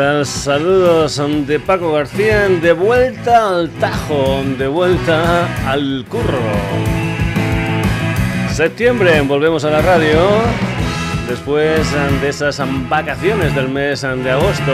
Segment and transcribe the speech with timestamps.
[0.00, 0.24] ¿Qué tal?
[0.24, 6.40] Saludos de Paco García, de vuelta al Tajo, de vuelta al curro.
[8.50, 10.18] Septiembre, volvemos a la radio,
[11.28, 11.86] después
[12.22, 14.72] de esas vacaciones del mes de agosto.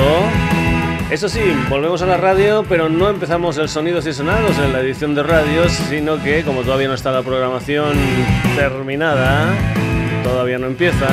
[1.10, 4.78] Eso sí, volvemos a la radio, pero no empezamos el Sonidos y Sonados en la
[4.78, 7.94] edición de radios, sino que como todavía no está la programación
[8.54, 9.48] terminada,
[10.22, 11.08] todavía no empieza,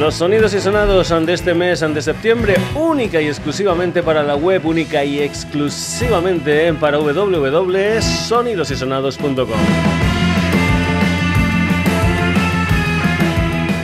[0.00, 4.66] los sonidos y sonados de este mes de septiembre, única y exclusivamente para la web,
[4.66, 9.46] única y exclusivamente para www.sonidosysonados.com.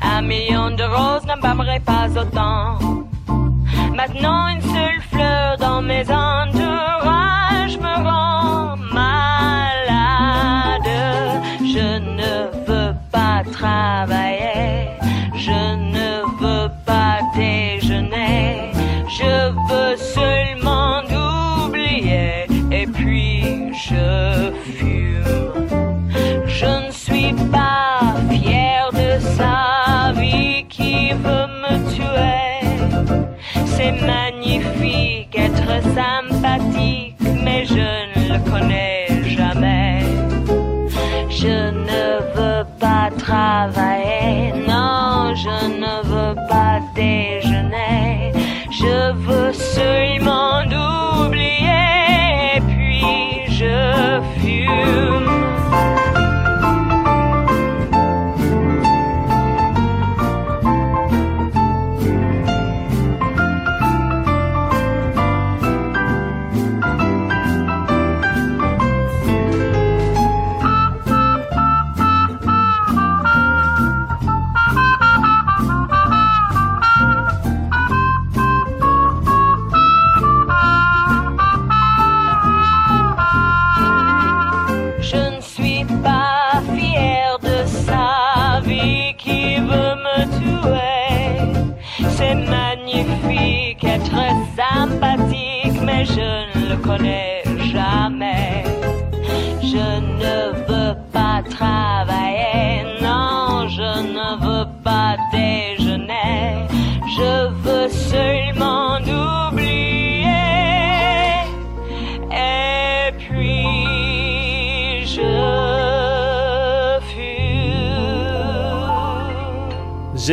[0.03, 2.79] Un million de roses n'embâmerait pas autant.
[3.95, 6.64] Maintenant une seule fleur dans mes entourages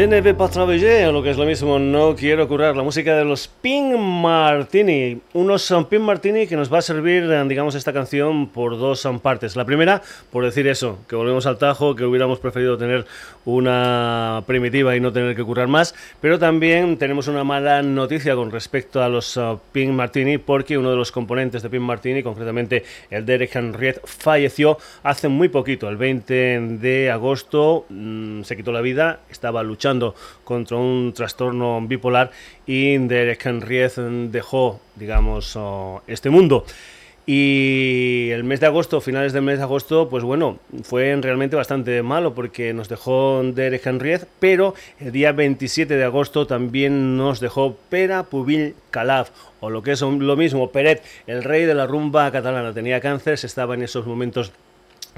[0.01, 2.75] Je ne vais pas travailler, o lo que es lo mismo, no quiero curar.
[2.75, 5.19] La música de los Pink Martini.
[5.33, 9.55] Unos son Pink Martini que nos va a servir, digamos, esta canción por dos partes.
[9.55, 10.01] La primera,
[10.31, 13.05] por decir eso, que volvemos al tajo, que hubiéramos preferido tener
[13.45, 15.95] una primitiva y no tener que curar más.
[16.21, 20.91] Pero también tenemos una mala noticia con respecto a los uh, Pink Martini, porque uno
[20.91, 25.97] de los componentes de Pink Martini, concretamente el Derek Henriette, falleció hace muy poquito, el
[25.97, 27.85] 20 de agosto.
[27.89, 32.31] Mm, se quitó la vida, estaba luchando contra un trastorno bipolar
[32.65, 33.97] y Derek Henriez
[34.31, 35.57] dejó, digamos,
[36.07, 36.65] este mundo.
[37.25, 42.01] Y el mes de agosto, finales del mes de agosto, pues bueno, fue realmente bastante
[42.01, 47.77] malo porque nos dejó Derek Henriez, pero el día 27 de agosto también nos dejó
[47.89, 49.29] Pera Pubil Calaf,
[49.59, 52.73] o lo que es lo mismo, Peret, el rey de la rumba catalana.
[52.73, 54.51] Tenía cáncer, se estaba en esos momentos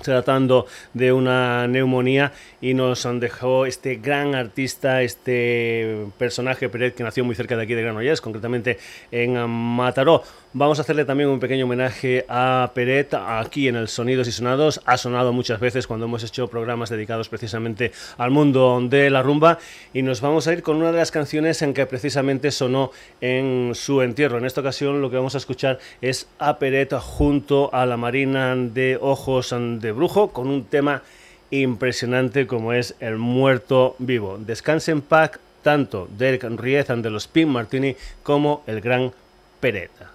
[0.01, 7.23] tratando de una neumonía y nos dejó este gran artista, este personaje Pérez que nació
[7.23, 8.79] muy cerca de aquí de Granollers, concretamente
[9.11, 10.23] en Mataró.
[10.55, 14.81] Vamos a hacerle también un pequeño homenaje a Peret aquí en el Sonidos y Sonados.
[14.85, 19.57] Ha sonado muchas veces cuando hemos hecho programas dedicados precisamente al mundo de la rumba
[19.95, 23.71] y nos vamos a ir con una de las canciones en que precisamente sonó en
[23.73, 24.37] su entierro.
[24.37, 28.55] En esta ocasión lo que vamos a escuchar es a Peret junto a la Marina
[28.55, 31.01] de Ojos de Brujo con un tema
[31.49, 34.37] impresionante como es El Muerto Vivo.
[34.37, 35.31] Descansen en paz
[35.63, 39.11] tanto Derek Riezan de los Pin Martini como el gran
[39.59, 40.12] Pereta.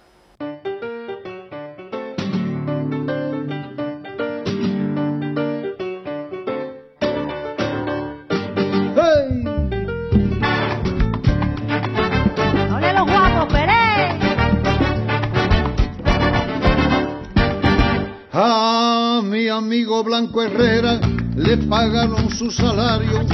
[21.79, 23.25] Pagaron su salario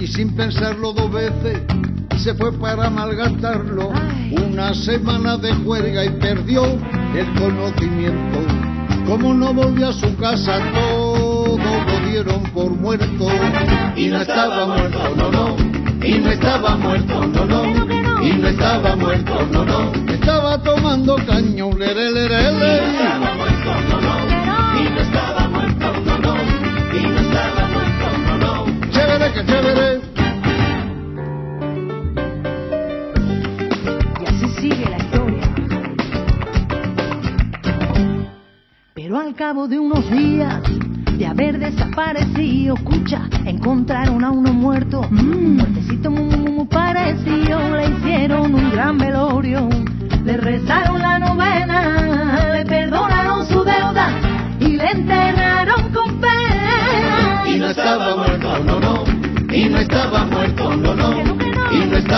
[0.00, 1.60] y sin pensarlo dos veces
[2.16, 3.90] se fue para malgastarlo.
[4.48, 8.38] Una semana de juerga y perdió el conocimiento.
[9.06, 13.28] Como no volvió a su casa, todo lo dieron por muerto.
[13.94, 15.56] Y no estaba muerto, no, no.
[16.02, 18.24] Y no estaba muerto, no, no.
[18.24, 19.92] Y no estaba muerto, no, no.
[20.10, 22.92] Estaba tomando caño, le, le, le, le.
[22.92, 24.01] estaba muerto, no, no.
[34.20, 35.54] Y así sigue la historia.
[38.94, 40.60] Pero al cabo de unos días
[41.16, 45.56] de haber desaparecido, escucha, encontraron a uno muerto, mm.
[45.56, 49.68] muertecito muy, muy parecido, le hicieron un gran velorio,
[50.24, 51.81] le rezaron la novena,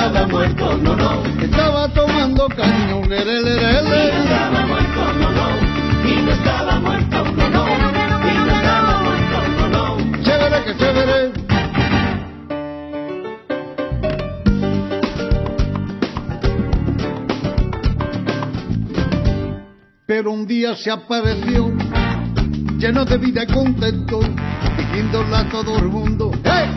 [0.06, 3.64] estaba muerto, no, no, estaba tomando caño, le, le, le, le.
[3.64, 9.02] Y no estaba muerto, no, no, y no estaba muerto, no, no, y no estaba
[9.02, 11.32] muerto, no, no, chévere que chévere.
[20.06, 21.72] Pero un día se apareció
[22.78, 24.20] lleno de vida y contento,
[24.76, 26.73] diciéndole a todo el mundo, ¡Hey!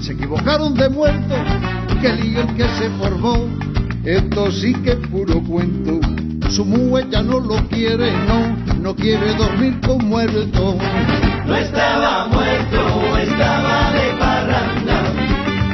[0.00, 1.34] Se equivocaron de muerto,
[2.00, 3.48] que lío el que se formó,
[4.04, 6.00] esto sí que es puro cuento.
[6.50, 10.76] Su mujer ya no lo quiere, no, no quiere dormir con muerto.
[11.44, 15.02] No estaba muerto, estaba de parranda,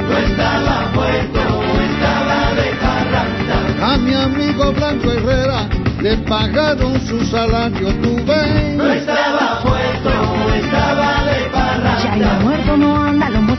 [0.01, 1.39] no estaba muerto,
[1.81, 3.93] estaba de parranda.
[3.93, 5.69] A mi amigo Blanco Herrera
[6.01, 8.75] le pagaron su salario, tú ves.
[8.75, 10.09] No estaba muerto,
[10.55, 12.17] estaba de parranda.
[12.17, 13.04] Ya muerto no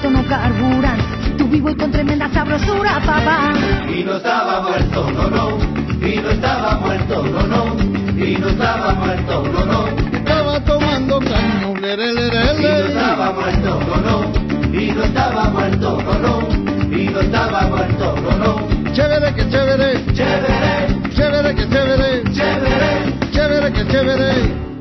[0.06, 0.98] motos no carburan.
[1.36, 3.52] Tú vivo y con tremenda sabrosura, papá.
[3.88, 5.58] Y no estaba muerto, no, no.
[6.06, 8.24] Y no estaba muerto, no, no.
[8.24, 9.86] Y no estaba muerto, no, no.
[10.16, 12.52] Estaba tomando caño, le, le, le, le.
[12.52, 14.78] Y no estaba muerto, no, no.
[14.78, 16.96] Y no estaba muerto, no, no.
[16.96, 18.92] Y no estaba muerto, no, no.
[18.92, 20.04] Chévere, que chévere.
[20.14, 21.10] Chévere.
[21.14, 22.22] Chévere, que chévere.
[22.32, 23.30] Chévere.
[23.32, 24.32] Chévere, que chévere.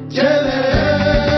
[0.10, 1.35] Chévere.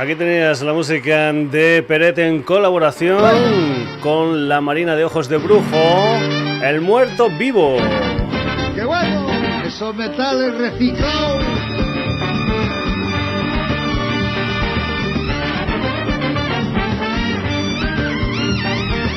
[0.00, 3.20] Aquí tenías la música de Peret en colaboración
[4.00, 6.16] con la Marina de Ojos de Brujo,
[6.62, 7.76] El Muerto Vivo.
[8.74, 9.26] ¡Qué bueno!
[9.62, 11.44] Esos metales reciclados.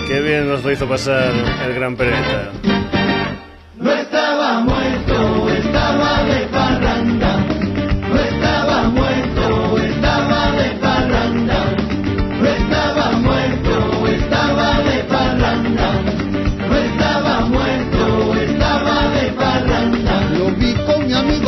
[0.10, 1.32] Qué bien nos lo hizo pasar
[1.66, 2.74] el gran Peret.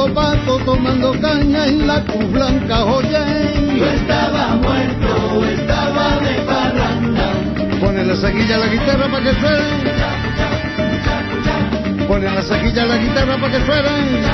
[0.06, 3.20] Amigo Paco tomando caña en la Cruz Blanca, oye.
[3.78, 7.34] No estaba muerto, estaba de parranda.
[7.80, 9.96] Pone la saquilla a la guitarra para que suene.
[12.08, 14.26] Pone la saquilla a la guitarra para que suene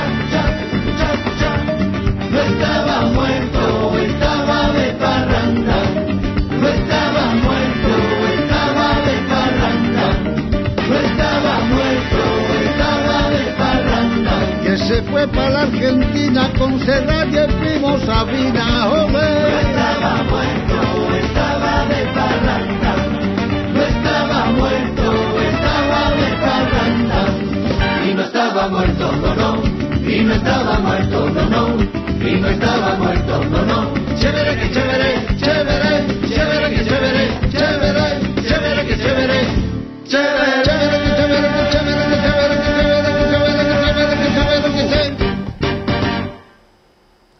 [2.30, 6.01] no estaba muerto, estaba de parranda,
[14.92, 19.12] se fue para la Argentina con Serrat y el primo Sabina, joven.
[19.14, 20.78] No estaba muerto,
[21.16, 22.92] estaba de parranda,
[23.72, 25.04] no estaba muerto,
[25.50, 27.20] estaba de parranda,
[28.04, 32.48] y no estaba estaba muerto, no, no, y no estaba muerto, no, no, y no
[32.48, 33.94] estaba muerto, no, no.
[34.20, 38.04] Chévere que chévere, chévere, chévere que chévere, chévere,
[38.46, 39.40] chévere que chévere,
[40.06, 41.71] chévere, chévere que chévere,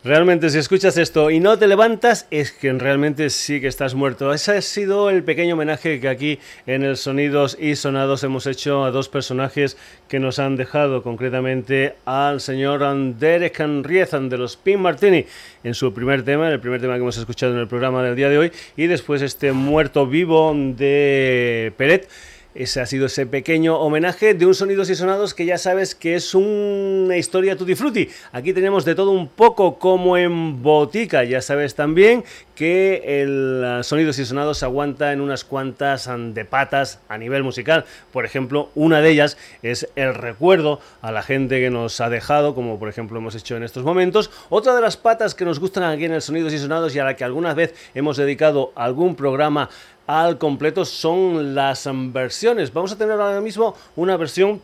[0.05, 4.33] Realmente si escuchas esto y no te levantas es que realmente sí que estás muerto.
[4.33, 8.85] Ese ha sido el pequeño homenaje que aquí en el Sonidos y Sonados hemos hecho
[8.85, 9.77] a dos personajes
[10.09, 12.83] que nos han dejado, concretamente al señor
[13.21, 15.25] Derek Riezan de los Pin Martini
[15.63, 18.29] en su primer tema, el primer tema que hemos escuchado en el programa del día
[18.29, 22.09] de hoy, y después este muerto vivo de Peret
[22.55, 26.15] ese ha sido ese pequeño homenaje de un Sonidos y Sonados que ya sabes que
[26.15, 28.09] es una historia tutti frutti.
[28.33, 31.25] Aquí tenemos de todo un poco como en botica.
[31.25, 37.17] Ya sabes también que el Sonidos y Sonados aguanta en unas cuantas de patas a
[37.17, 37.87] nivel musical.
[38.13, 42.55] Por ejemplo, una de ellas es el recuerdo a la gente que nos ha dejado,
[42.55, 44.31] como por ejemplo hemos hecho en estos momentos.
[44.51, 47.05] Otra de las patas que nos gustan aquí en el Sonidos y Sonados y a
[47.05, 49.71] la que alguna vez hemos dedicado algún programa
[50.07, 52.73] al completo son las versiones.
[52.73, 54.61] Vamos a tener ahora mismo una versión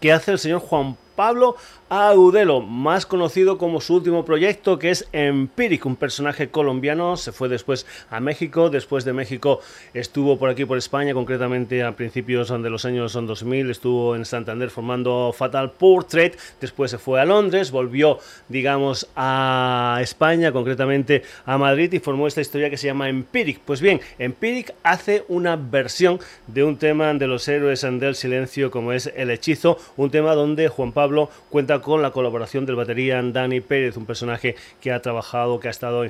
[0.00, 1.56] que hace el señor Juan Pablo
[1.88, 7.48] Agudelo, más conocido como su último proyecto que es Empiric, un personaje colombiano, se fue
[7.48, 9.60] después a México, después de México
[9.92, 14.70] estuvo por aquí por España, concretamente a principios de los años 2000, estuvo en Santander
[14.70, 18.18] formando Fatal Portrait, después se fue a Londres, volvió
[18.48, 23.60] digamos a España, concretamente a Madrid y formó esta historia que se llama Empiric.
[23.60, 26.18] Pues bien, Empiric hace una versión
[26.48, 30.68] de un tema de los héroes del silencio como es El Hechizo, un tema donde
[30.68, 31.03] Juan Pablo
[31.50, 35.70] cuenta con la colaboración del batería Dani Pérez, un personaje que ha trabajado, que ha
[35.70, 36.04] estado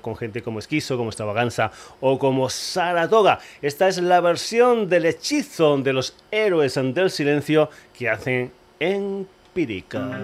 [0.00, 3.38] con gente como Esquizo, como Extravaganza o como Saratoga.
[3.62, 10.20] Esta es la versión del hechizo de los héroes del silencio que hacen Empírica.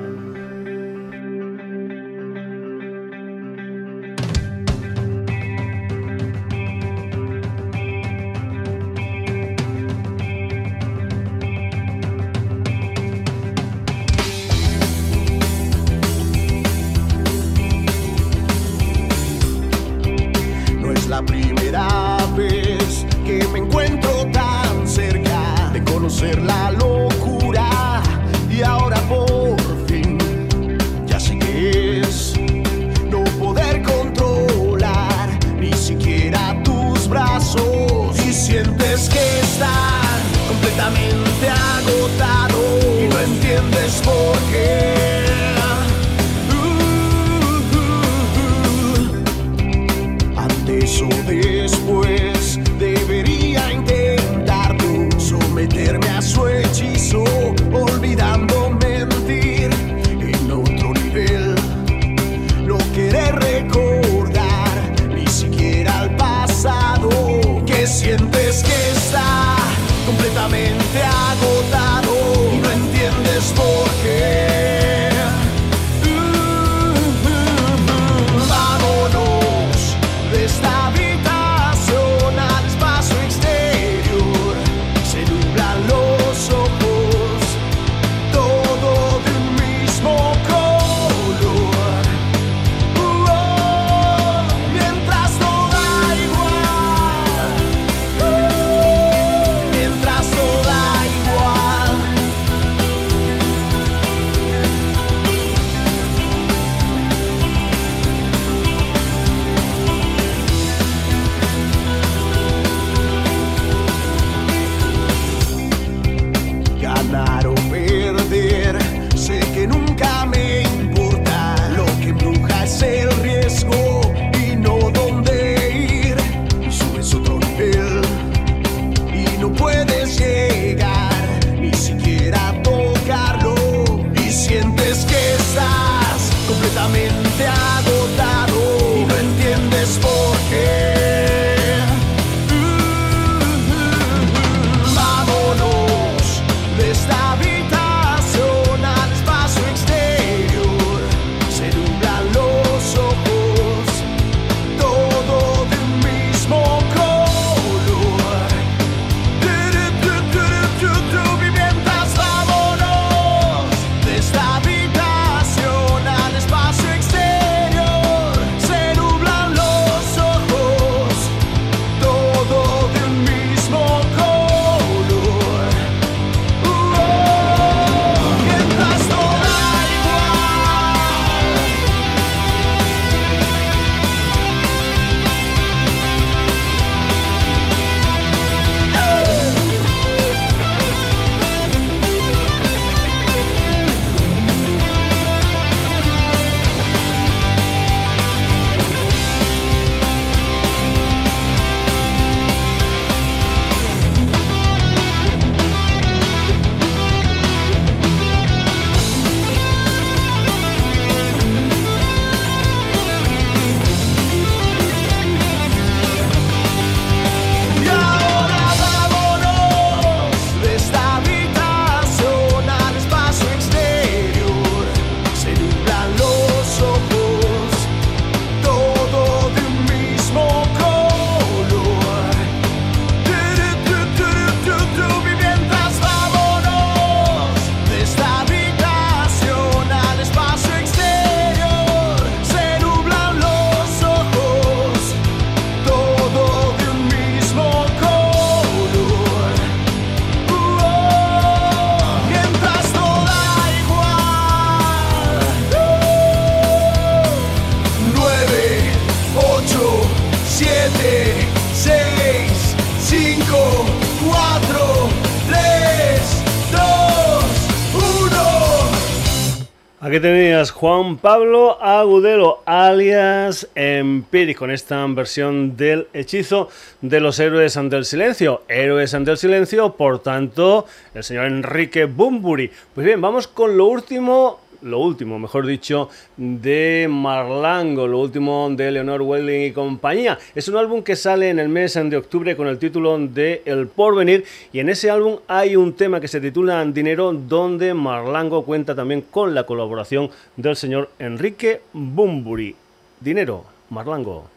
[270.12, 276.68] Aquí tenías Juan Pablo Agudelo, alias Empiric, con esta versión del hechizo
[277.00, 278.60] de los héroes ante el silencio.
[278.68, 282.70] Héroes ante el silencio, por tanto, el señor Enrique Bumburi.
[282.94, 288.90] Pues bien, vamos con lo último lo último, mejor dicho, de Marlango, lo último de
[288.90, 290.38] Leonor Welling y compañía.
[290.54, 293.88] Es un álbum que sale en el mes de octubre con el título de El
[293.88, 298.94] Porvenir y en ese álbum hay un tema que se titula Dinero donde Marlango cuenta
[298.94, 302.74] también con la colaboración del señor Enrique Bumburi.
[303.20, 304.48] Dinero, Marlango.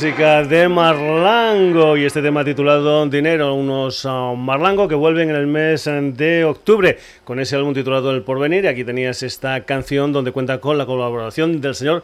[0.00, 5.46] Música de Marlango y este tema titulado Dinero, unos uh, Marlango que vuelven en el
[5.46, 8.66] mes de octubre con ese álbum titulado El Porvenir.
[8.66, 12.02] Aquí tenías esta canción donde cuenta con la colaboración del señor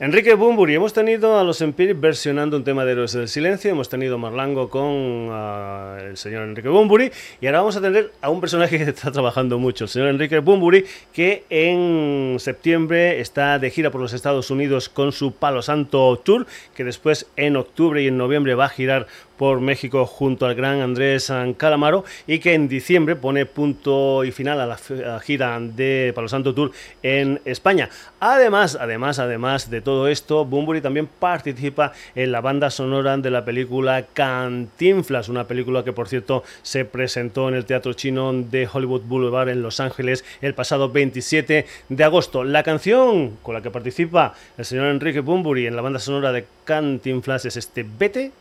[0.00, 3.88] Enrique Bumburi, hemos tenido a los Empiric versionando un tema de Héroes del Silencio, hemos
[3.88, 8.40] tenido Marlango con ah, el señor Enrique Bumburi y ahora vamos a tener a un
[8.40, 13.90] personaje que está trabajando mucho, el señor Enrique Bumburi, que en septiembre está de gira
[13.90, 18.18] por los Estados Unidos con su Palo Santo Tour, que después en octubre y en
[18.18, 23.16] noviembre va a girar por México junto al gran Andrés Calamaro y que en diciembre
[23.16, 26.72] pone punto y final a la gira de Palo Santo Tour
[27.02, 27.88] en España.
[28.20, 33.44] Además, además, además de todo esto, Bumburi también participa en la banda sonora de la
[33.44, 39.02] película Cantinflas, una película que por cierto se presentó en el Teatro Chino de Hollywood
[39.02, 42.44] Boulevard en Los Ángeles el pasado 27 de agosto.
[42.44, 46.46] La canción con la que participa el señor Enrique Bumburi en la banda sonora de
[46.64, 48.32] Cantinflas es este Vete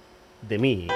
[0.41, 0.88] de mí.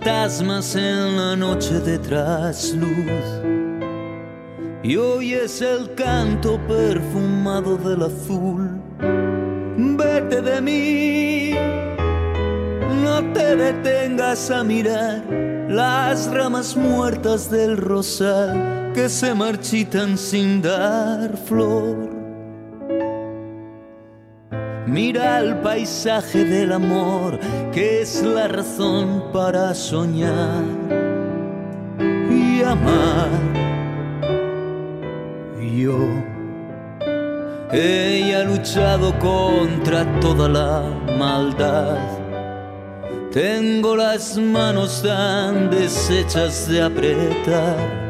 [0.00, 2.86] Fantasmas en la noche de trasluz
[4.82, 8.80] y oyes el canto perfumado del azul.
[9.76, 11.50] Vete de mí,
[13.02, 15.22] no te detengas a mirar
[15.68, 22.09] las ramas muertas del rosal que se marchitan sin dar flor.
[24.90, 27.38] Mira el paisaje del amor,
[27.72, 30.64] que es la razón para soñar
[32.28, 33.28] y amar.
[35.60, 35.96] Yo,
[37.70, 40.82] ella ha luchado contra toda la
[41.16, 41.96] maldad.
[43.30, 48.09] Tengo las manos tan deshechas de apretar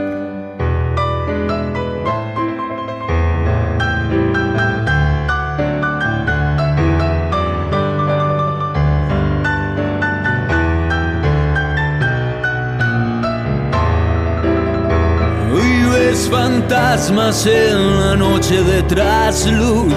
[16.19, 19.93] Fantasmas en la noche de trasluz.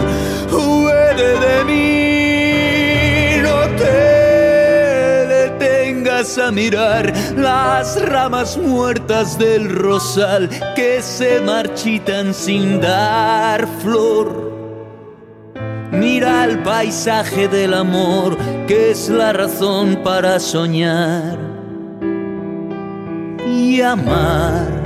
[0.51, 11.41] Huele de mí, no te detengas a mirar las ramas muertas del rosal que se
[11.41, 14.53] marchitan sin dar flor.
[15.91, 21.39] Mira el paisaje del amor, que es la razón para soñar
[23.47, 24.84] y amar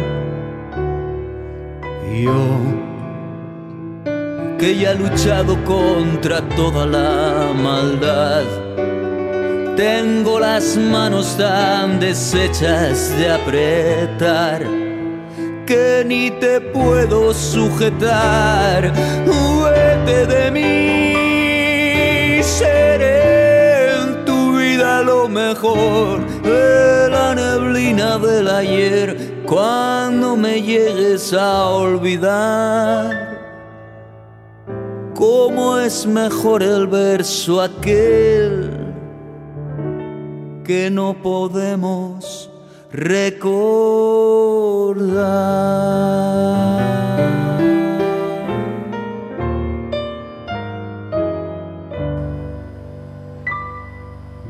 [4.59, 8.45] que ya ha luchado contra toda la maldad.
[9.77, 14.63] Tengo las manos tan deshechas de apretar
[15.65, 18.93] que ni te puedo sujetar.
[19.71, 30.37] Vete de mí, seré en tu vida lo mejor de la neblina del ayer cuando
[30.37, 33.39] me llegues a olvidar.
[35.15, 38.71] ¿Cómo es mejor el verso aquel
[40.65, 42.51] que no podemos
[42.93, 44.09] recordar?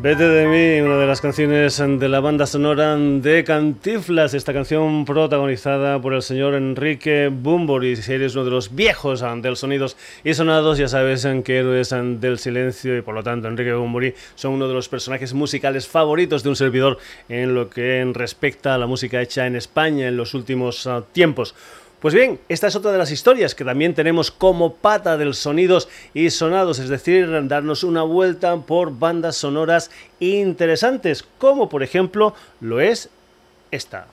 [0.00, 5.04] Vete de mí, una de las canciones de la banda sonora de Cantiflas, esta canción
[5.04, 7.96] protagonizada por el señor Enrique Bumbori.
[7.96, 12.38] Si eres uno de los viejos del sonidos y sonados, ya sabes qué héroes del
[12.38, 16.50] silencio y por lo tanto Enrique Bumbori son uno de los personajes musicales favoritos de
[16.50, 20.86] un servidor en lo que respecta a la música hecha en España en los últimos
[20.86, 21.56] ah, tiempos.
[22.00, 25.88] Pues bien, esta es otra de las historias que también tenemos como pata del sonidos
[26.14, 32.80] y sonados, es decir, darnos una vuelta por bandas sonoras interesantes, como por ejemplo lo
[32.80, 33.10] es
[33.72, 34.06] esta.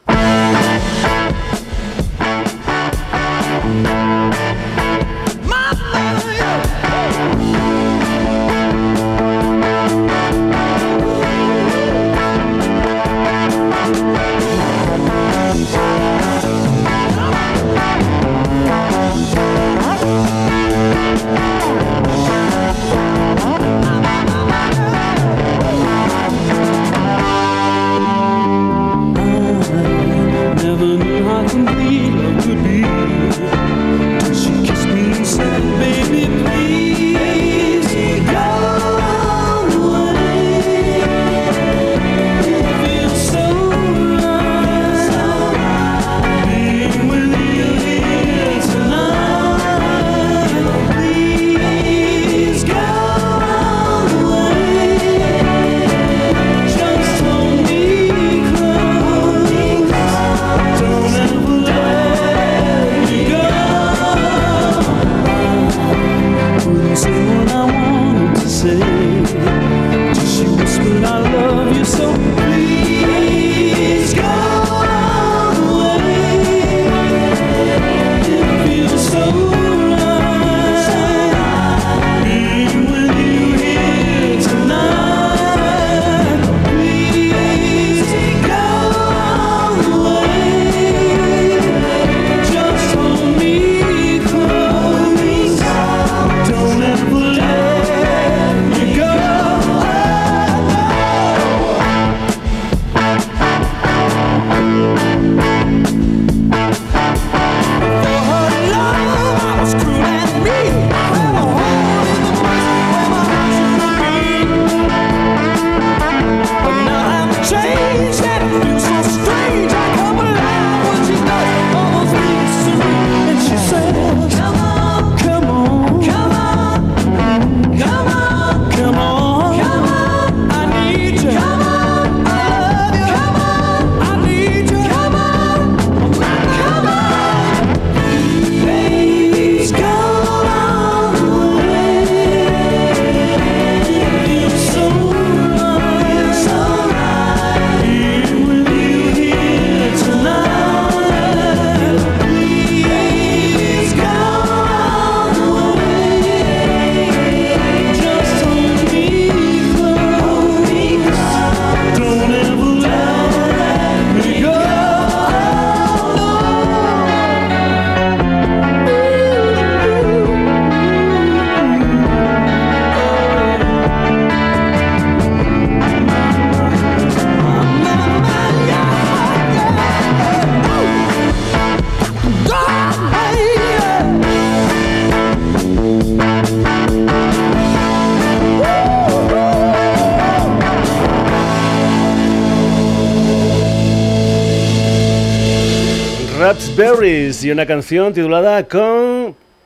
[196.77, 199.14] Raspberries y una canción titulada con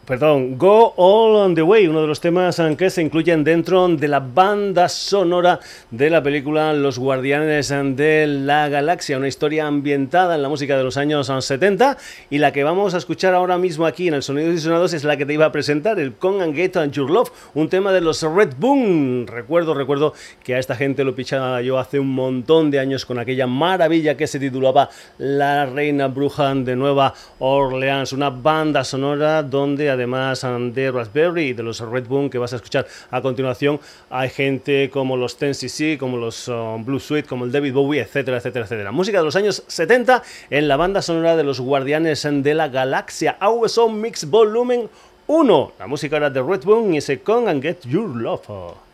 [0.09, 4.07] perdón, Go All on the Way, uno de los temas que se incluyen dentro de
[4.07, 5.59] la banda sonora
[5.91, 10.83] de la película Los Guardianes de la Galaxia, una historia ambientada en la música de
[10.83, 11.95] los años 70
[12.31, 15.03] y la que vamos a escuchar ahora mismo aquí en el Sonidos y Sonados es
[15.03, 17.91] la que te iba a presentar, el Con and Get and Your Love, un tema
[17.91, 19.27] de los Red Boom.
[19.27, 23.19] Recuerdo, recuerdo que a esta gente lo pichaba yo hace un montón de años con
[23.19, 29.98] aquella maravilla que se titulaba La Reina Bruja de Nueva Orleans, una banda sonora donde
[29.99, 34.29] además de Raspberry y de los Red Boom que vas a escuchar a continuación, hay
[34.29, 38.37] gente como los Ten CC, como los um, Blue Suite, como el David Bowie, etcétera,
[38.37, 38.91] etcétera, etcétera.
[38.91, 43.37] Música de los años 70 en la banda sonora de los Guardianes de la Galaxia,
[43.39, 44.89] AUSO Mix Volumen
[45.27, 45.73] 1.
[45.77, 48.88] La música era de Red Boom y ese Come and Get Your Love.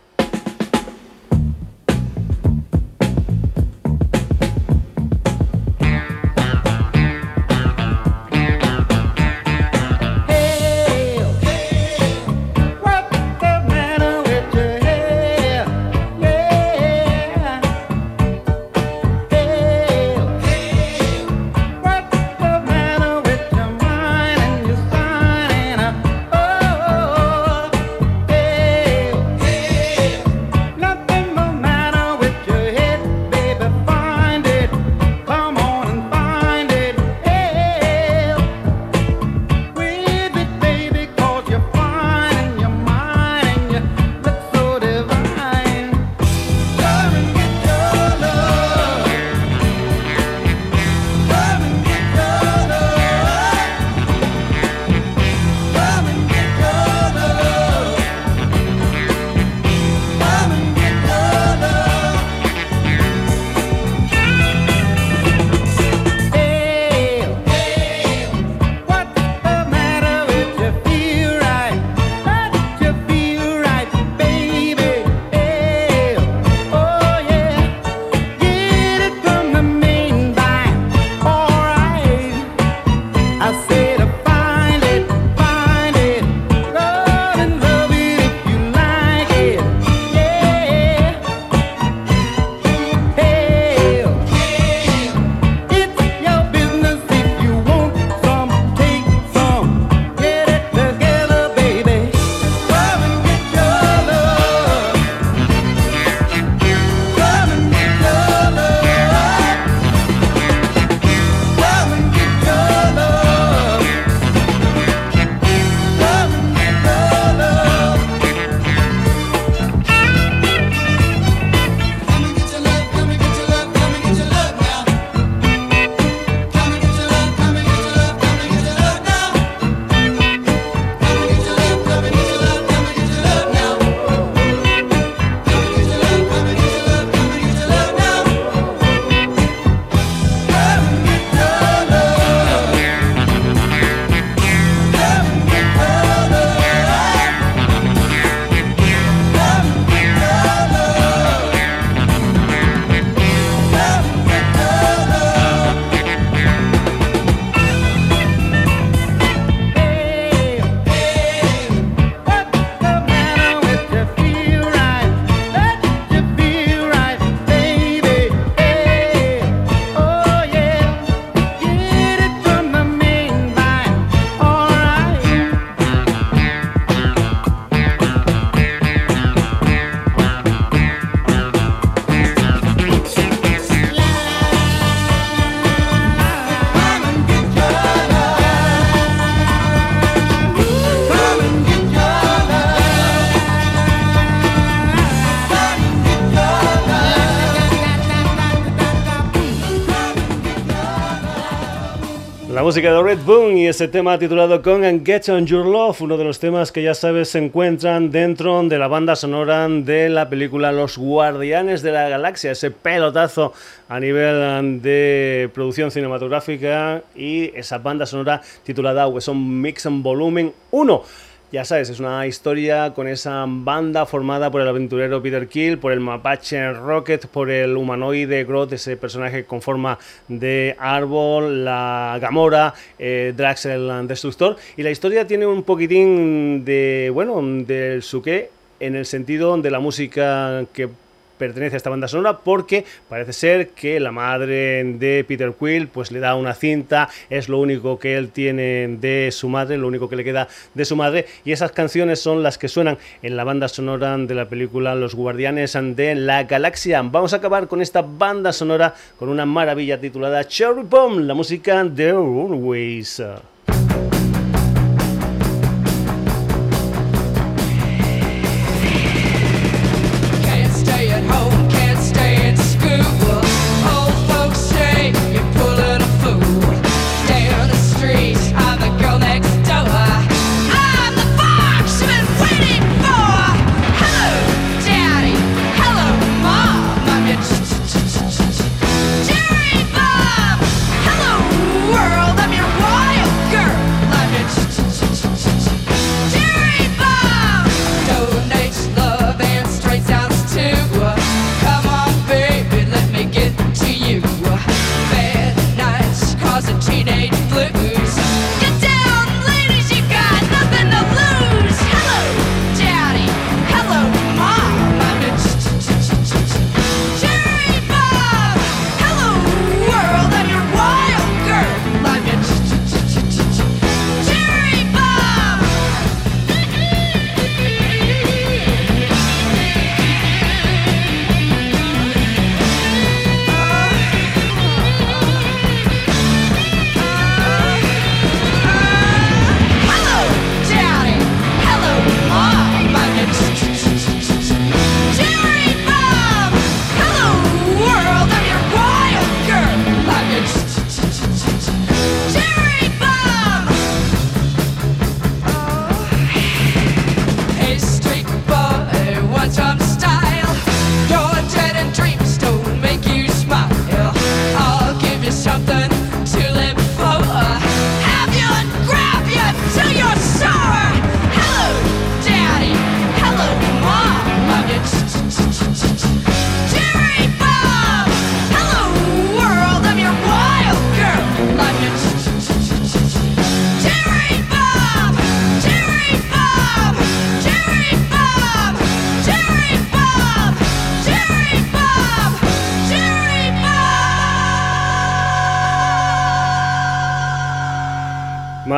[202.65, 206.17] Música de Red Boom y ese tema titulado Con and Get on Your Love, uno
[206.17, 210.27] de los temas que ya sabes se encuentran dentro de la banda sonora de la
[210.27, 213.53] película Los Guardianes de la Galaxia, ese pelotazo
[213.87, 221.03] a nivel de producción cinematográfica y esa banda sonora titulada Son Mix and Volumen 1.
[221.51, 225.91] Ya sabes, es una historia con esa banda formada por el aventurero Peter Kill, por
[225.91, 232.73] el mapache Rocket, por el humanoide Groth, ese personaje con forma de árbol, la Gamora,
[232.97, 234.57] eh, Drax el Destructor.
[234.75, 239.79] Y la historia tiene un poquitín de, bueno, del su en el sentido de la
[239.79, 240.89] música que
[241.37, 246.11] pertenece a esta banda sonora porque parece ser que la madre de Peter Quill pues
[246.11, 250.09] le da una cinta, es lo único que él tiene de su madre, lo único
[250.09, 253.43] que le queda de su madre y esas canciones son las que suenan en la
[253.43, 257.01] banda sonora de la película Los Guardianes de la Galaxia.
[257.01, 261.83] Vamos a acabar con esta banda sonora con una maravilla titulada Cherry Bomb, la música
[261.83, 263.21] de Runaways.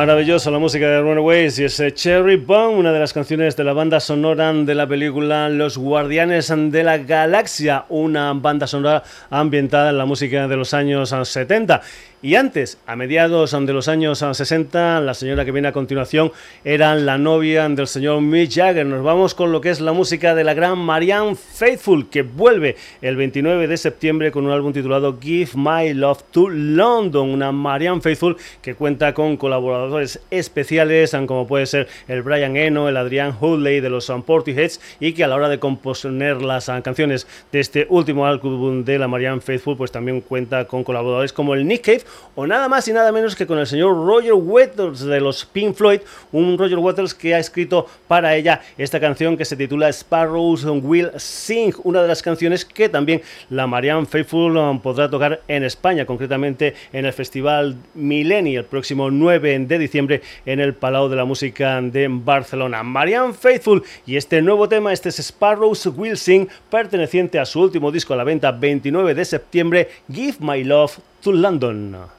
[0.08, 3.74] Maravillosa la música de Runaways y ese Cherry Bomb, una de las canciones de la
[3.74, 9.98] banda sonora de la película Los Guardianes de la Galaxia, una banda sonora ambientada en
[9.98, 11.82] la música de los años 70.
[12.20, 16.32] Y antes, a mediados de los años 60, la señora que viene a continuación
[16.64, 18.84] era la novia del señor Mick Jagger.
[18.84, 22.74] Nos vamos con lo que es la música de la gran Marianne Faithful, que vuelve
[23.02, 27.30] el 29 de septiembre con un álbum titulado Give My Love to London.
[27.30, 32.96] Una Marianne Faithful que cuenta con colaboradores especiales, como puede ser el Brian Eno, el
[32.96, 37.60] Adrian Hoodley de los Portisheads, y que a la hora de componer las canciones de
[37.60, 41.82] este último álbum de la Marianne Faithful, pues también cuenta con colaboradores como el Nick
[41.82, 45.44] Cave o nada más y nada menos que con el señor Roger Waters de los
[45.44, 46.00] Pink Floyd,
[46.32, 51.10] un Roger Waters que ha escrito para ella esta canción que se titula Sparrows Will
[51.16, 56.06] Sing, una de las canciones que también la Marianne Faithful um, podrá tocar en España,
[56.06, 61.24] concretamente en el Festival Millenni el próximo 9 de diciembre en el Palau de la
[61.24, 62.82] Música de Barcelona.
[62.82, 67.90] Marianne Faithful y este nuevo tema, este es Sparrows Will Sing, perteneciente a su último
[67.90, 72.17] disco a la venta 29 de septiembre, Give My Love to London.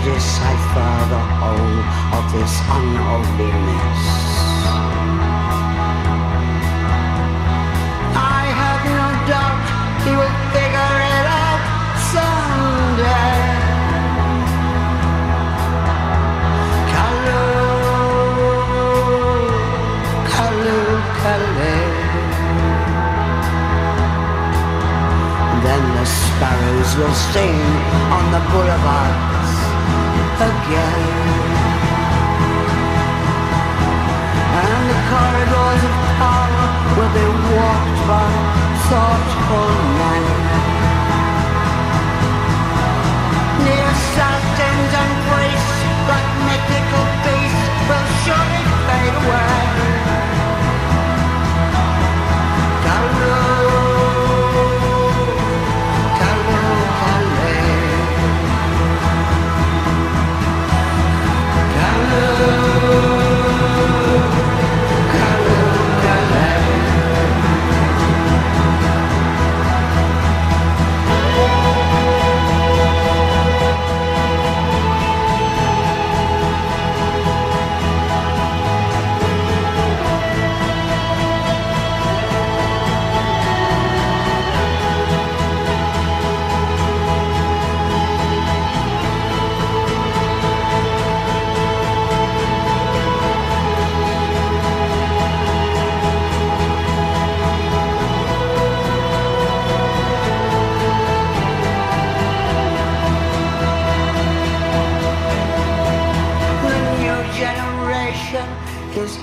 [0.00, 1.80] Decipher the whole
[2.16, 4.02] of this unholiness.
[8.16, 9.64] I have no doubt
[10.04, 11.62] he will figure it out
[12.08, 13.36] someday.
[16.92, 17.44] Kalu,
[20.32, 20.80] Kalu,
[21.20, 21.76] Kalu.
[25.64, 27.60] Then the sparrows will sing
[28.16, 29.31] on the boulevard
[34.60, 36.64] And the corridors of power
[36.96, 38.28] will be walked by
[38.88, 40.61] thoughtful men.
[62.94, 63.21] Oh.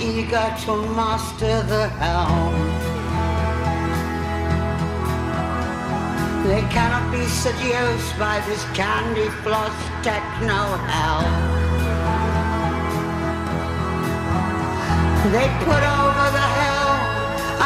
[0.02, 2.56] Eager to master the helm.
[6.48, 11.24] They cannot be seduced by this candy floss techno hell.
[15.34, 16.94] They put over the hill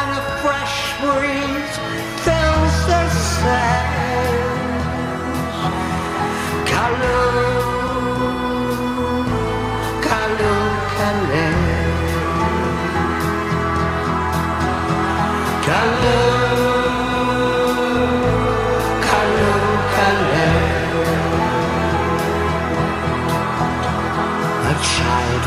[0.00, 1.74] and a fresh breeze
[2.24, 3.04] fills the
[3.40, 4.54] sails.
[6.68, 7.73] Kaloo.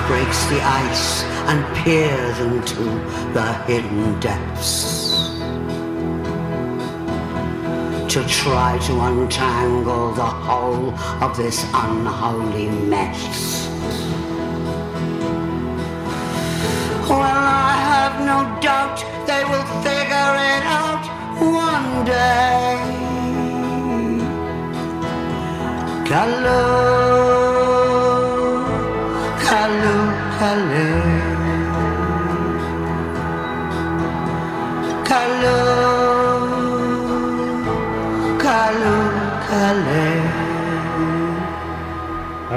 [0.08, 2.84] Breaks the ice and peers into
[3.34, 5.08] the hidden depths
[8.14, 13.68] to try to untangle the whole of this unholy mess.
[17.10, 20.07] Well, I have no doubt they will out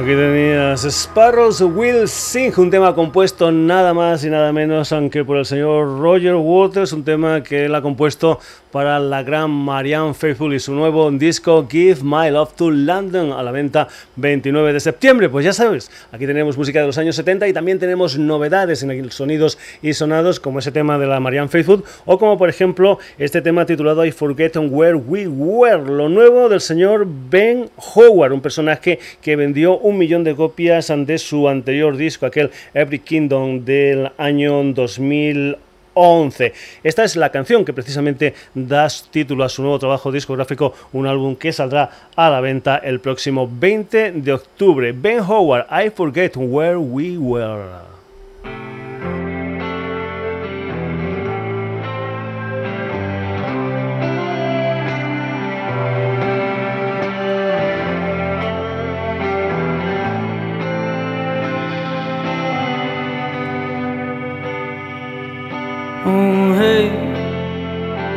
[0.01, 5.37] Aquí tenías Sparrows Will Sing, un tema compuesto nada más y nada menos aunque por
[5.37, 8.39] el señor Roger Waters, un tema que él ha compuesto
[8.71, 13.43] para la gran Marianne Faithfull y su nuevo disco Give My Love to London a
[13.43, 15.29] la venta 29 de septiembre.
[15.29, 19.11] Pues ya sabes, aquí tenemos música de los años 70 y también tenemos novedades en
[19.11, 23.43] sonidos y sonados como ese tema de la Marianne Faithfull o como por ejemplo este
[23.43, 28.99] tema titulado I Forget Where We Were, lo nuevo del señor Ben Howard, un personaje
[29.21, 34.63] que vendió un millón de copias de su anterior disco, aquel Every Kingdom del año
[34.73, 35.70] 2011.
[36.01, 36.53] 11.
[36.83, 41.37] Esta es la canción que precisamente da título a su nuevo trabajo discográfico, un álbum
[41.37, 44.93] que saldrá a la venta el próximo 20 de octubre.
[44.93, 48.00] Ben Howard, I Forget Where We Were.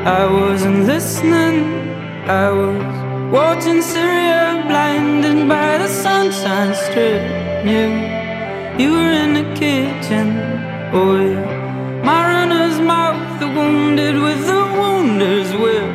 [0.05, 1.63] I wasn't listening,
[2.27, 7.23] I was watching Syria, blinded by the sunshine strip.
[7.63, 7.87] You,
[8.77, 10.27] you were in the kitchen,
[10.91, 12.01] oh yeah.
[12.03, 15.91] My runner's mouth, the wounded with the wounder's will.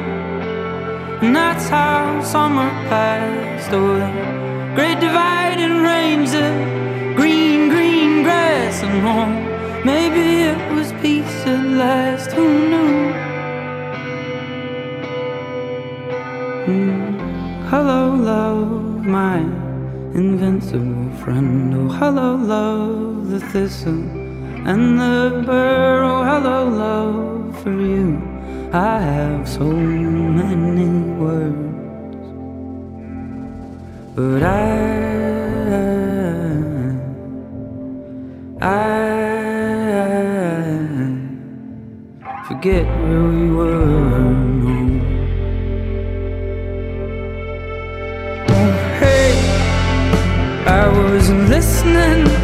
[1.21, 9.03] And that's how summer passed, oh the great dividing range, of green, green grass and
[9.03, 9.85] home.
[9.85, 12.68] Maybe it was peace at last, who
[19.09, 19.39] my
[20.15, 21.75] invincible friend.
[21.75, 24.05] Oh, hello, love, the thistle
[24.69, 26.05] and the burr.
[26.05, 28.21] Oh, hello, love, for you.
[28.71, 32.27] I have so many words,
[34.15, 34.57] but I,
[38.61, 39.07] I
[42.47, 44.48] forget where we were.
[51.97, 52.38] öffnen.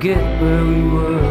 [0.00, 1.29] Forget where we were.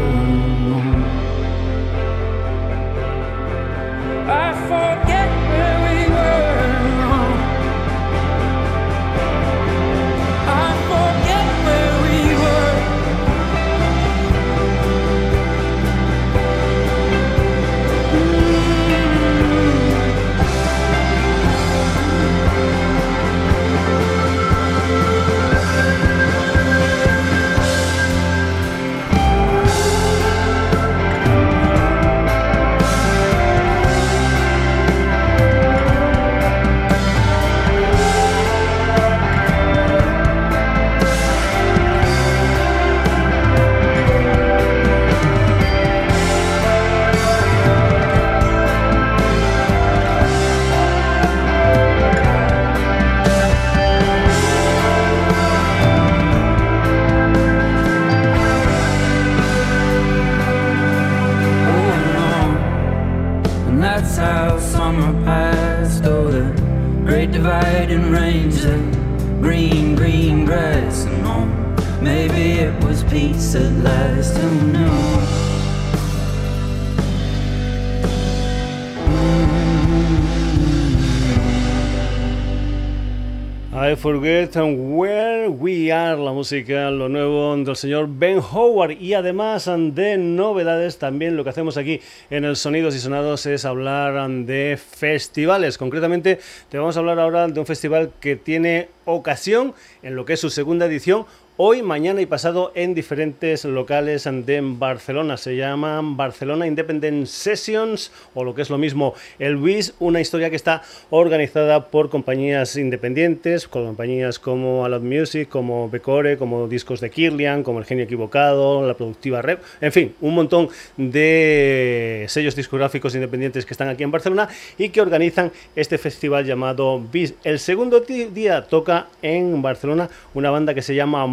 [86.49, 91.77] Música, lo nuevo del señor Ben Howard y además de novedades, también lo que hacemos
[91.77, 95.77] aquí en el Sonidos y Sonados es hablar de festivales.
[95.77, 96.39] Concretamente,
[96.69, 100.39] te vamos a hablar ahora de un festival que tiene ocasión en lo que es
[100.39, 101.27] su segunda edición
[101.61, 105.35] hoy, mañana y pasado en diferentes locales de Barcelona.
[105.35, 110.49] Se llaman Barcelona Independent Sessions o lo que es lo mismo el WIS, una historia
[110.49, 117.09] que está organizada por compañías independientes, compañías como Alot Music, como Becore, como Discos de
[117.09, 123.15] Kirlian, como El Genio Equivocado, la productiva Rep, en fin, un montón de sellos discográficos
[123.15, 124.47] independientes que están aquí en Barcelona
[124.77, 127.33] y que organizan este festival llamado WIS.
[127.43, 131.27] El segundo día toca en Barcelona una banda que se llama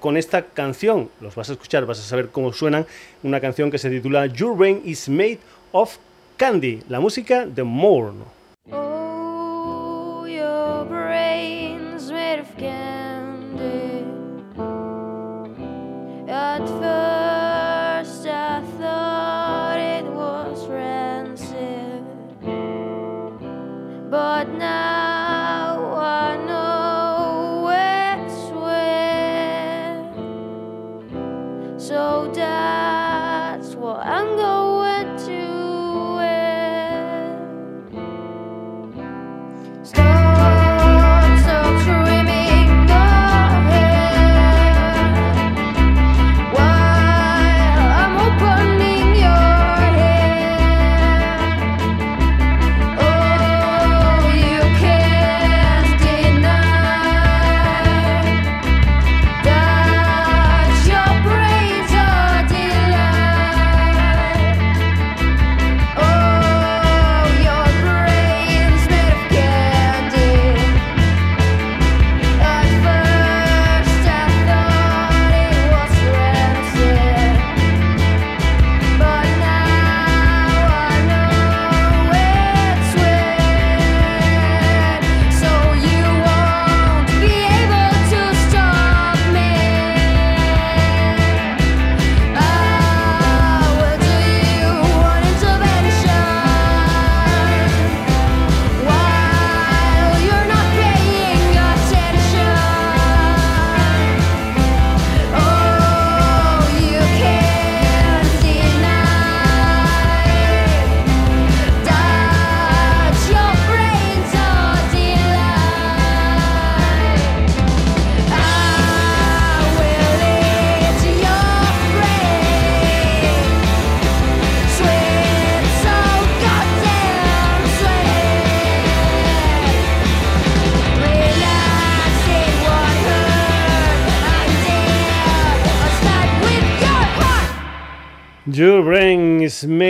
[0.00, 1.10] con esta canción.
[1.20, 2.86] Los vas a escuchar, vas a saber cómo suenan.
[3.22, 5.38] Una canción que se titula Your Brain is Made
[5.72, 5.96] of
[6.36, 6.82] Candy.
[6.88, 8.12] La música de More.
[8.72, 8.98] Oh,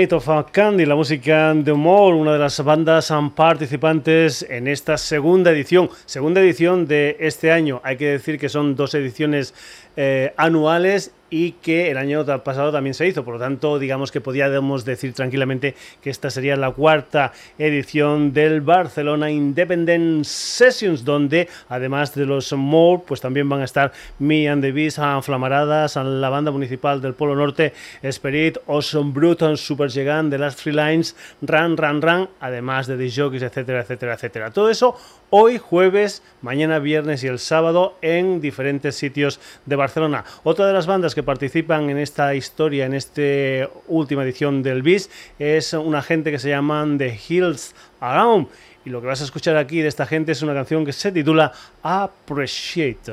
[0.06, 5.90] Of Candy, la música de More, una de las bandas participantes en esta segunda edición.
[6.06, 7.80] Segunda edición de este año.
[7.82, 9.54] Hay que decir que son dos ediciones
[9.96, 13.24] eh, anuales y que el año pasado también se hizo.
[13.24, 18.60] Por lo tanto, digamos que podíamos decir tranquilamente que esta sería la cuarta edición del
[18.60, 24.62] Barcelona Independent Sessions, donde además de los More, pues también van a estar Me and
[24.62, 27.72] the Beast, Flamaradas, la banda municipal del Polo Norte,
[28.02, 33.10] Spirit, Awesome Bruton, Super Gigant, The Last Three Lines, Run, Run, Run, además de The
[33.10, 34.50] Jockeys, etcétera, etcétera, etcétera.
[34.50, 34.96] Todo eso
[35.30, 40.24] hoy jueves, mañana viernes y el sábado en diferentes sitios de Barcelona.
[40.44, 45.10] Otra de las bandas que participan en esta historia, en esta última edición del BIS,
[45.38, 48.48] es una gente que se llaman The Hills Around.
[48.84, 51.12] Y lo que vas a escuchar aquí de esta gente es una canción que se
[51.12, 51.52] titula
[51.82, 53.12] Appreciate.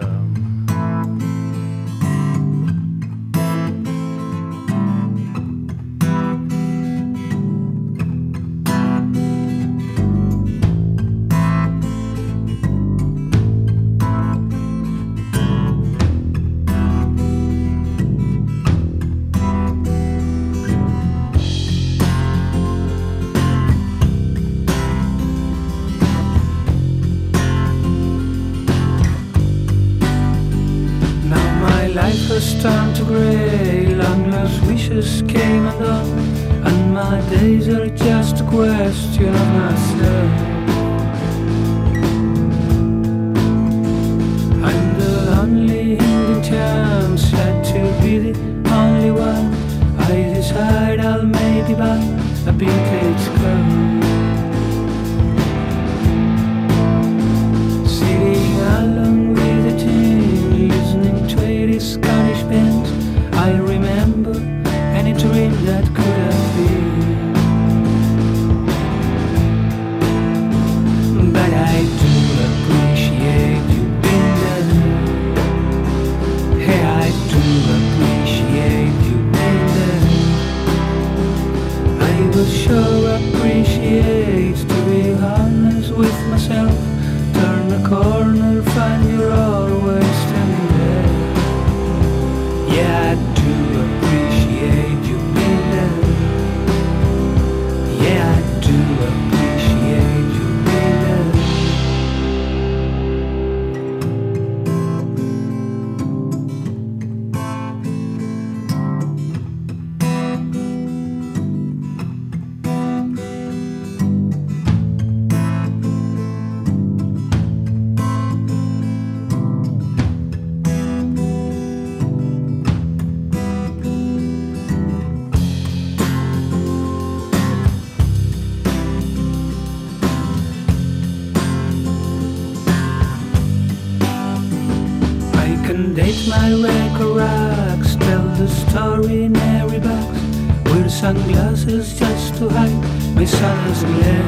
[141.15, 144.23] Sunglasses just to hide my sun's glare.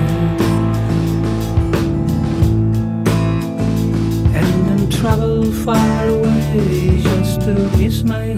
[4.40, 8.37] And then travel far away just to miss my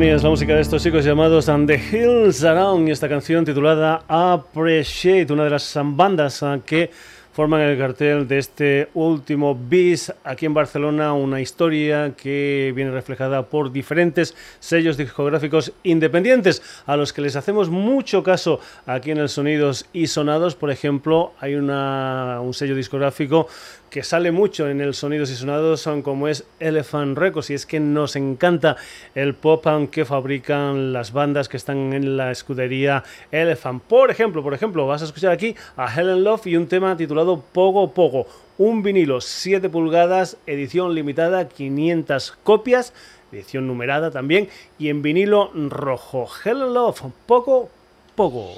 [0.00, 3.44] Aquí tenías la música de estos chicos llamados And the Hills Around y esta canción
[3.44, 6.90] titulada Appreciate, una de las bandas ah, que
[7.34, 13.46] forman el cartel de este último bis aquí en Barcelona, una historia que viene reflejada
[13.46, 19.28] por diferentes sellos discográficos independientes a los que les hacemos mucho caso aquí en el
[19.28, 20.56] Sonidos y Sonados.
[20.56, 23.48] Por ejemplo, hay una, un sello discográfico
[23.90, 27.66] que sale mucho en el Sonidos y Sonados son como es Elephant Records y es
[27.66, 28.76] que nos encanta
[29.14, 33.82] el pop que fabrican las bandas que están en la escudería Elephant.
[33.82, 37.42] Por ejemplo, por ejemplo, vas a escuchar aquí a Helen Love y un tema titulado
[37.52, 38.26] Pogo Pogo,
[38.58, 42.94] un vinilo 7 pulgadas, edición limitada, 500 copias,
[43.32, 46.28] edición numerada también y en vinilo rojo.
[46.44, 47.68] Helen Love, Pogo
[48.14, 48.54] Pogo.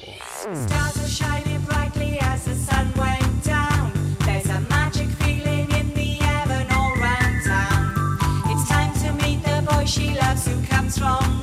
[11.03, 11.41] From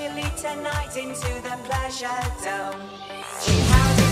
[0.00, 2.08] lead tonight into the pleasure
[2.42, 2.80] dome.
[3.40, 4.03] She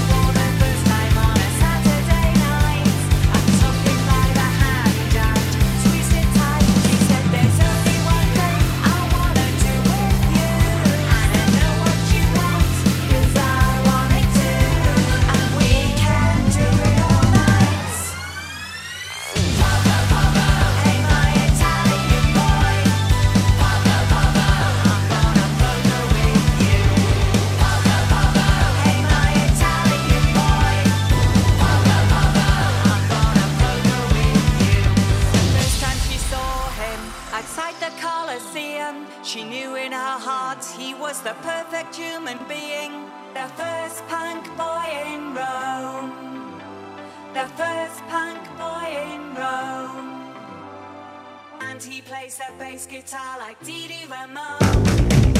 [41.13, 42.93] was the perfect human being,
[43.35, 46.59] the first punk boy in Rome.
[47.35, 50.33] The first punk boy in Rome.
[51.61, 55.32] And he plays the bass guitar like Dee Ramone.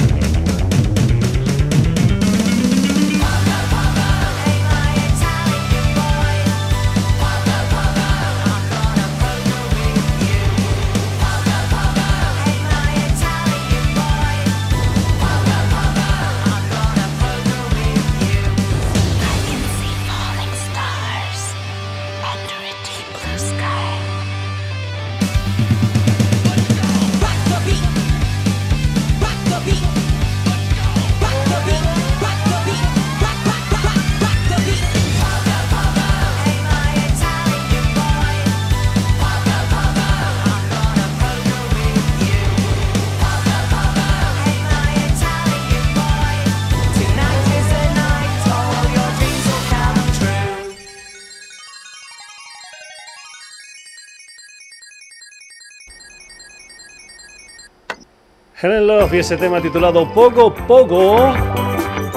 [58.63, 61.33] Helen Love y ese tema titulado Pogo Pogo.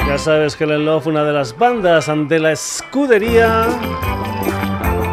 [0.07, 3.67] Ya sabes, Helen Love, una de las bandas de la escudería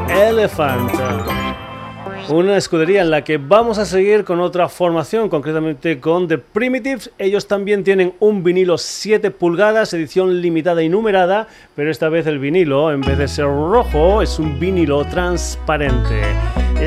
[0.07, 0.91] Elephant.
[2.29, 7.09] Una escudería en la que vamos a seguir con otra formación, concretamente con The Primitives.
[7.17, 12.37] Ellos también tienen un vinilo 7 pulgadas, edición limitada y numerada, pero esta vez el
[12.37, 16.21] vinilo, en vez de ser rojo, es un vinilo transparente.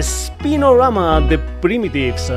[0.01, 2.31] Spinorama The Primitives.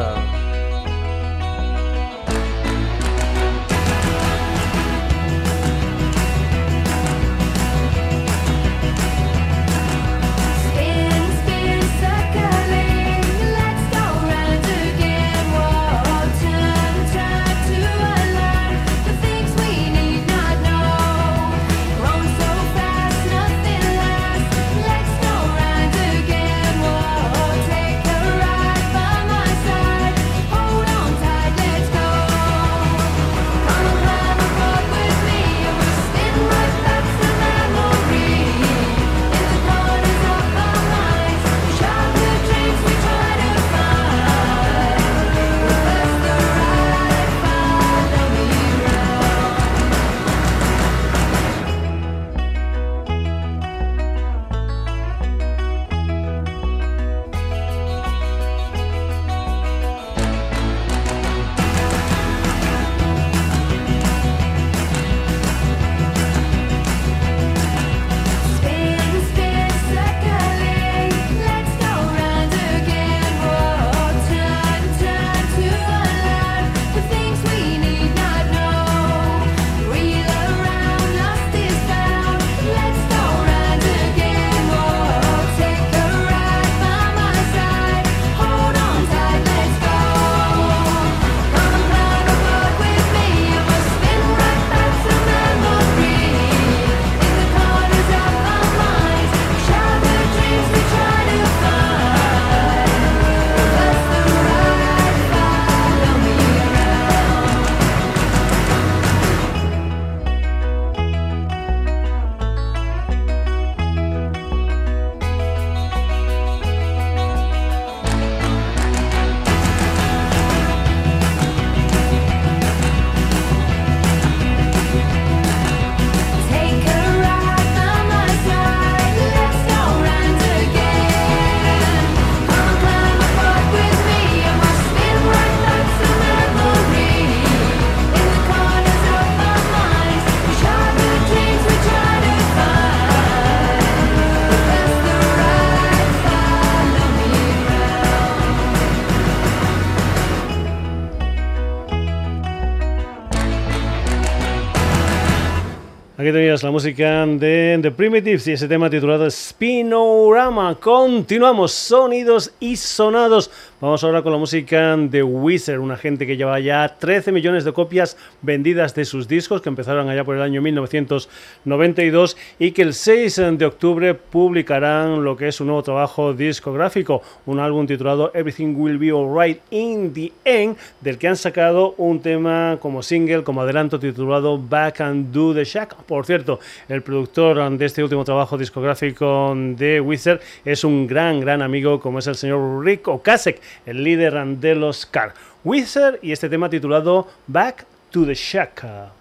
[156.40, 160.74] Tenías la música de The Primitives y ese tema titulado Spinorama.
[160.76, 163.52] Continuamos, sonidos y sonados.
[163.82, 167.72] Vamos ahora con la música de Wizard, una gente que lleva ya 13 millones de
[167.72, 172.94] copias vendidas de sus discos, que empezaron allá por el año 1992 y que el
[172.94, 178.76] 6 de octubre publicarán lo que es un nuevo trabajo discográfico, un álbum titulado Everything
[178.76, 183.62] Will Be Alright in the End, del que han sacado un tema como single, como
[183.62, 185.96] adelanto titulado Back and Do the Shack.
[186.04, 186.60] Por cierto,
[186.90, 192.20] el productor de este último trabajo discográfico de Wizard es un gran, gran amigo como
[192.20, 195.34] es el señor Rick Ocasek, el líder de los Car.
[195.64, 199.19] Wizard y este tema titulado Back to the Shack.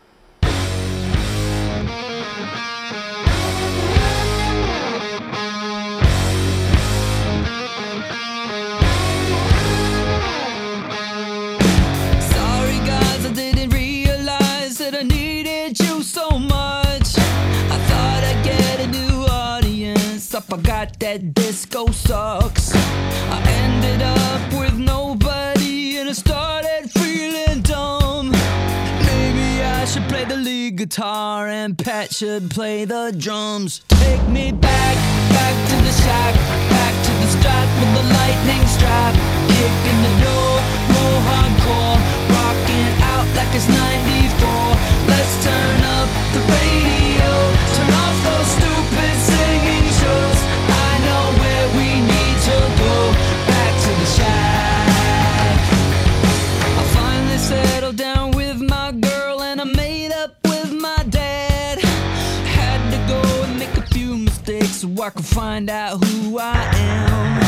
[20.78, 22.72] Forgot that disco sucks.
[22.74, 28.30] I ended up with nobody and I started feeling dumb.
[28.30, 33.82] Maybe I should play the lead guitar and Pat should play the drums.
[33.88, 34.96] Take me back,
[35.34, 36.34] back to the shack,
[36.70, 39.14] back to the strap with the lightning strap.
[39.56, 40.54] Kicking the door,
[40.94, 41.98] more hardcore,
[42.38, 44.78] rocking out like it's 94.
[45.10, 47.57] Let's turn up the radio,
[65.08, 67.40] I can find out who I am.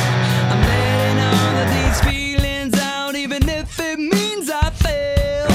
[0.50, 5.46] I'm letting all of these feelings out, even if it means I fail.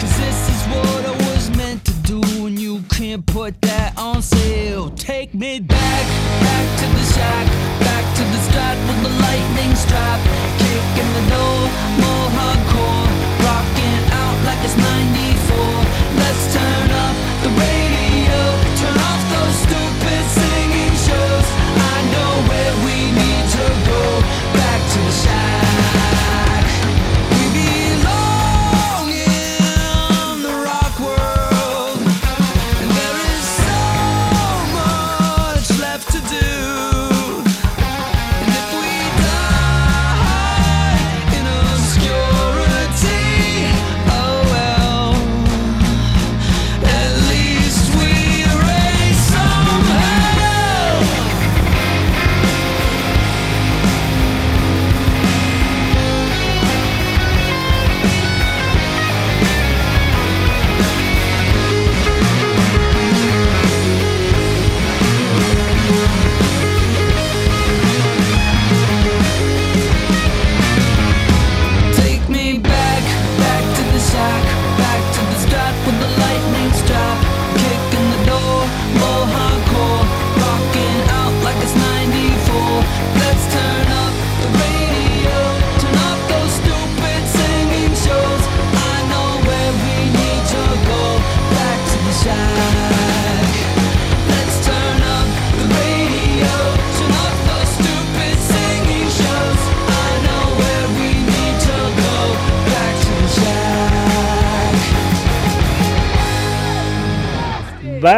[0.00, 4.22] Cause this is what I was meant to do, and you can't put that on
[4.22, 4.88] sale.
[4.92, 6.04] Take me back,
[6.40, 7.46] back to the shack,
[7.80, 10.20] back to the start with the lightning strap.
[10.56, 11.60] Kicking the door,
[12.00, 12.61] more hardcore,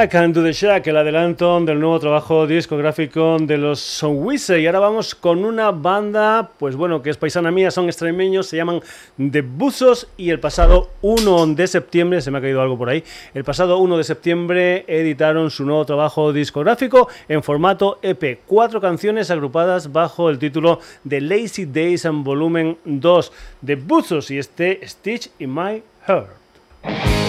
[0.04, 4.58] Back and to the Shack, el adelanto del nuevo trabajo discográfico de los Wizard.
[4.58, 8.58] Y ahora vamos con una banda, pues bueno, que es paisana mía, son extremeños, se
[8.58, 8.82] llaman
[9.16, 13.02] The Buzos y el pasado 1 de septiembre, se me ha caído algo por ahí,
[13.32, 18.40] el pasado 1 de septiembre editaron su nuevo trabajo discográfico en formato EP.
[18.44, 23.32] Cuatro canciones agrupadas bajo el título de Lazy Days and Volumen 2
[23.62, 27.23] de Buzos y este Stitch in My Heart.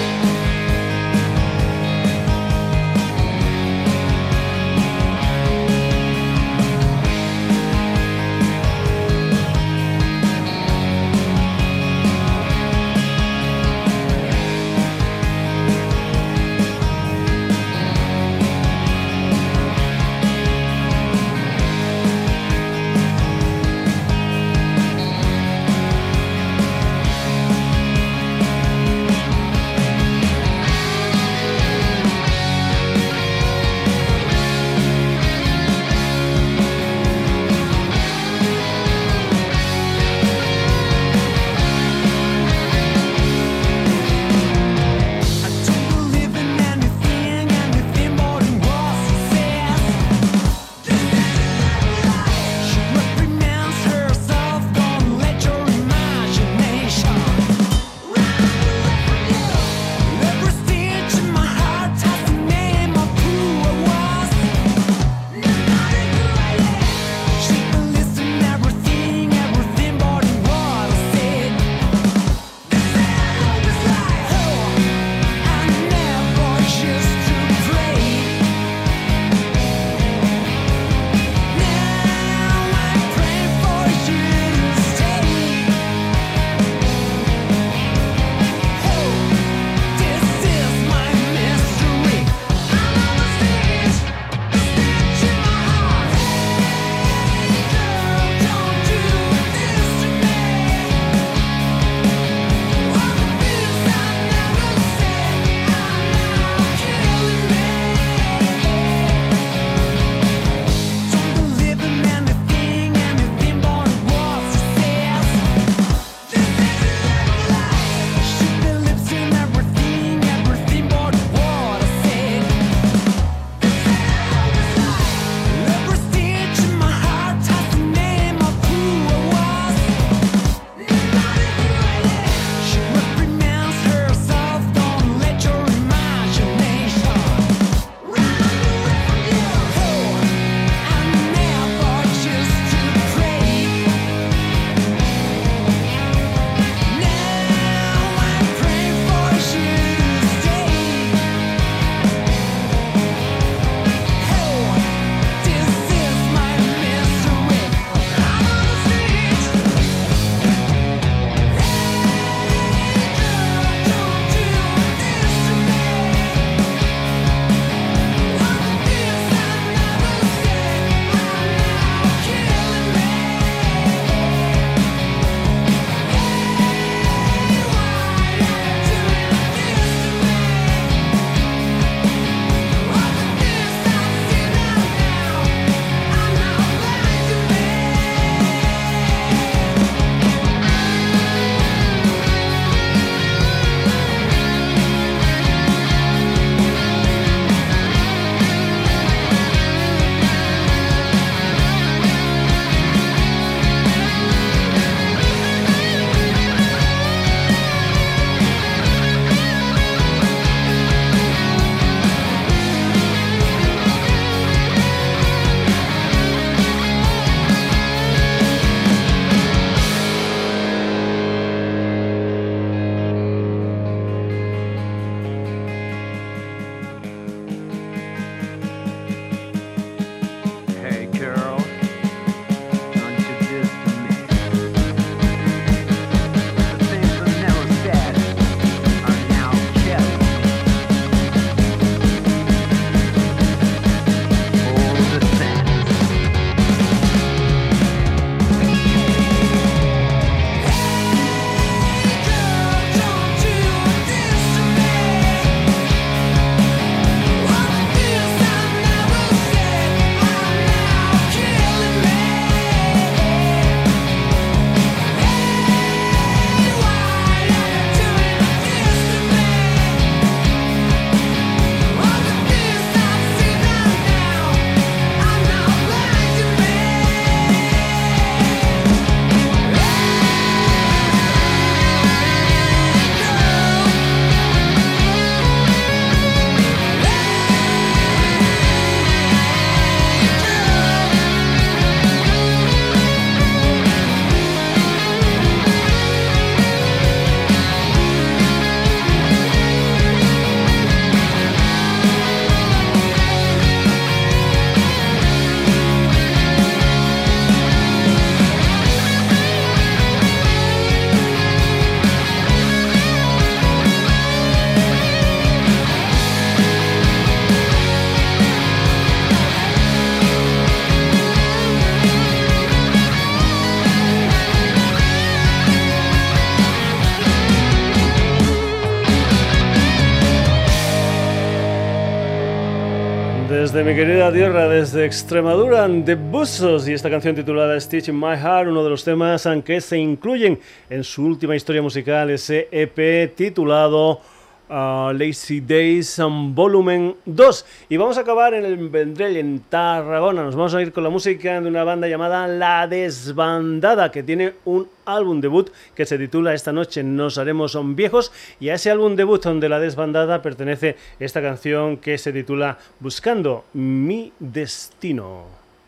[333.76, 338.38] Desde mi querida tierra, desde Extremadura, de Buzos y esta canción titulada Stitch in My
[338.38, 340.58] Heart, uno de los temas que se incluyen
[340.90, 344.22] en su última historia musical, ese EP titulado
[344.70, 347.66] Lazy Days um, Volumen 2.
[347.90, 350.44] Y vamos a acabar en el Vendrell, en Tarragona.
[350.44, 354.54] Nos vamos a ir con la música de una banda llamada La Desbandada, que tiene
[354.66, 358.32] un álbum debut que se titula Esta noche nos haremos son viejos.
[358.60, 363.66] Y a ese álbum debut de La Desbandada pertenece esta canción que se titula Buscando
[363.74, 365.46] mi destino.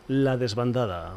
[0.07, 1.13] La Desbandada.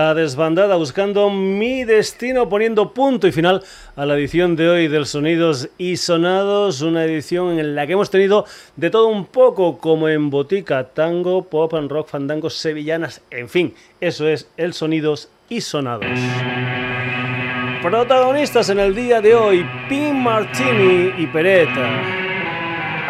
[0.00, 3.62] Desbandada buscando mi destino, poniendo punto y final
[3.96, 8.08] a la edición de hoy del Sonidos y Sonados, una edición en la que hemos
[8.08, 8.46] tenido
[8.76, 13.74] de todo un poco, como en botica, tango, pop and rock, fandangos, sevillanas, en fin,
[14.00, 16.06] eso es el Sonidos y Sonados.
[17.82, 22.02] Protagonistas en el día de hoy, Pin Martini y Peretta.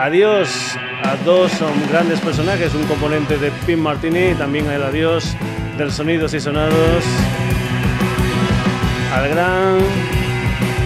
[0.00, 5.36] Adiós a dos son grandes personajes, un componente de Pin Martini, también el adiós
[5.80, 7.04] del Sonidos y Sonados
[9.14, 9.78] al gran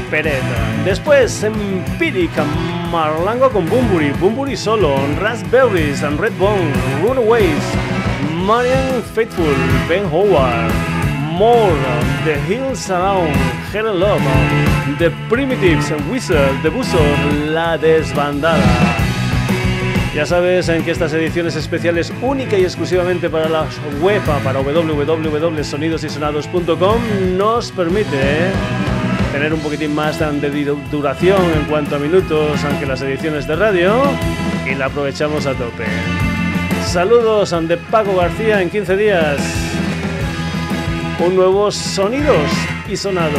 [0.09, 0.85] Peretta.
[0.85, 2.45] Después Empírica,
[2.93, 6.73] Marlango con Bumburi, Bumburi solo, Raspberries and Redbone,
[7.03, 7.61] Runaways,
[8.47, 9.45] Marian Faithful,
[9.89, 10.73] Ben Howard,
[11.33, 11.75] More,
[12.25, 13.35] The Hills Around,
[13.73, 14.23] Helen Love,
[15.01, 19.14] The Primitives, Wizard, The Buzzard, La Desbandada.
[20.15, 23.67] Ya sabes en que estas ediciones especiales única y exclusivamente para la
[24.01, 27.01] web, para www.sonidosysonados.com,
[27.37, 28.53] nos permite
[29.33, 33.93] tener un poquitín más de duración en cuanto a minutos, aunque las ediciones de radio,
[34.65, 35.87] y la aprovechamos a tope.
[36.87, 39.41] Saludos de Paco García en 15 días.
[41.27, 42.53] Un nuevo Sonidos
[42.89, 43.35] y Sonados.